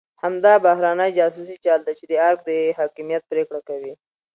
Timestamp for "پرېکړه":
3.31-3.61